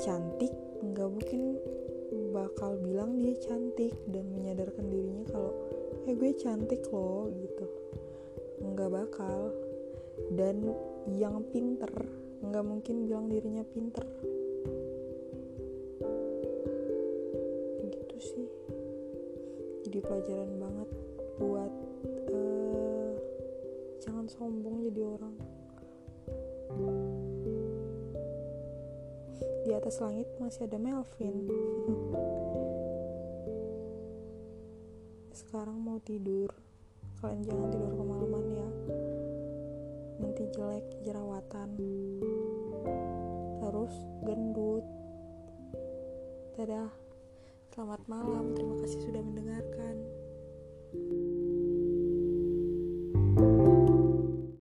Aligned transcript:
cantik 0.00 0.52
nggak 0.80 1.10
mungkin 1.12 1.60
bakal 2.32 2.80
bilang 2.80 3.20
dia 3.20 3.36
cantik 3.38 3.92
dan 4.08 4.24
menyadarkan 4.32 4.88
dirinya 4.88 5.24
kalau 5.28 5.52
eh 6.08 6.14
gue 6.16 6.32
cantik 6.40 6.80
loh 6.88 7.28
gitu. 7.28 7.66
Nggak 8.64 8.90
bakal. 8.90 9.52
Dan 10.32 10.72
yang 11.16 11.44
pinter 11.48 11.92
nggak 12.40 12.64
mungkin 12.64 13.04
bilang 13.04 13.28
dirinya 13.28 13.64
pinter 13.68 14.04
jadi 20.00 20.16
pelajaran 20.16 20.52
banget 20.56 20.88
buat 21.36 21.72
uh, 22.32 23.12
jangan 24.00 24.24
sombong 24.32 24.88
jadi 24.88 25.04
orang. 25.04 25.36
Di 29.60 29.76
atas 29.76 30.00
langit 30.00 30.24
masih 30.40 30.64
ada 30.64 30.80
Melvin. 30.80 31.52
Sekarang 35.36 35.84
mau 35.84 36.00
tidur. 36.00 36.48
Kalian 37.20 37.44
jangan 37.44 37.68
tidur 37.68 37.92
kemalaman 37.92 38.44
ya. 38.56 38.70
Nanti 40.16 40.48
jelek 40.48 40.88
jerawatan. 41.04 41.76
Terus 43.60 43.94
gendut. 44.24 44.88
Dadah 46.56 46.88
selamat 47.80 48.12
malam 48.12 48.52
terima 48.52 48.76
kasih 48.84 49.08
sudah 49.08 49.24
mendengarkan 49.24 50.09